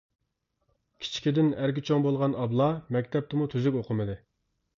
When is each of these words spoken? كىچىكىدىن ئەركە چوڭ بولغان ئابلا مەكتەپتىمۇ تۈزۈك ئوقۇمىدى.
كىچىكىدىن 1.03 1.51
ئەركە 1.65 1.83
چوڭ 1.89 2.07
بولغان 2.07 2.33
ئابلا 2.41 2.71
مەكتەپتىمۇ 2.97 3.51
تۈزۈك 3.53 3.79
ئوقۇمىدى. 3.83 4.19